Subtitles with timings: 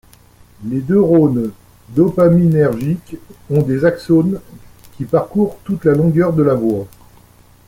[0.65, 1.51] Les neurones
[1.89, 3.17] dopaminergiques
[3.51, 4.39] ont des axones
[4.97, 6.87] qui parcourent toute la longueur de la voie.